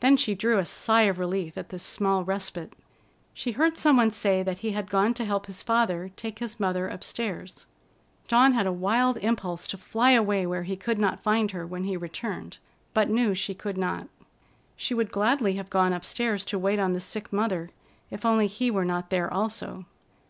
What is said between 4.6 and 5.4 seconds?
he had gone to